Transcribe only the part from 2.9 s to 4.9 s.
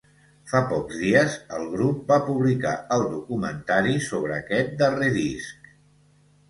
el documentari sobre aquest